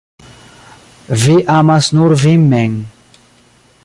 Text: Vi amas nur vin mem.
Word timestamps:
Vi 1.23 1.35
amas 1.57 1.91
nur 1.99 2.17
vin 2.23 2.49
mem. 2.55 2.73